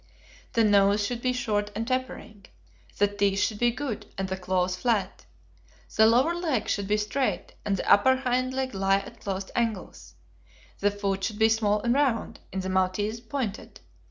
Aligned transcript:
The 0.53 0.63
nose 0.63 1.05
should 1.05 1.21
be 1.21 1.31
short 1.31 1.69
and 1.75 1.87
tapering. 1.87 2.47
The 2.97 3.07
teeth 3.07 3.37
should 3.39 3.59
be 3.59 3.69
good, 3.69 4.07
and 4.17 4.27
the 4.29 4.35
claws 4.35 4.75
flat. 4.75 5.27
The 5.95 6.07
lower 6.07 6.33
leg 6.33 6.67
should 6.67 6.87
be 6.87 6.97
straight, 6.97 7.53
and 7.63 7.77
the 7.77 7.87
upper 7.87 8.15
hind 8.15 8.51
leg 8.51 8.73
lie 8.73 8.97
at 8.97 9.19
closed 9.21 9.51
angles. 9.55 10.15
The 10.79 10.89
foot 10.89 11.23
should 11.23 11.37
be 11.37 11.49
small 11.49 11.81
and 11.83 11.93
round 11.93 12.39
(in 12.51 12.61
the 12.61 12.69
maltese, 12.69 13.19
pointed). 13.19 13.79